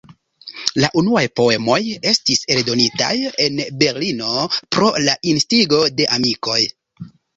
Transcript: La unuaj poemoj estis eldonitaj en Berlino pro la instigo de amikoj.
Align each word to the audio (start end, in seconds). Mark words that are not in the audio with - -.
La 0.83 0.87
unuaj 1.01 1.21
poemoj 1.39 1.77
estis 2.11 2.41
eldonitaj 2.55 3.11
en 3.45 3.61
Berlino 3.83 4.41
pro 4.77 4.91
la 5.07 5.15
instigo 5.35 5.83
de 6.01 6.09
amikoj. 6.17 6.59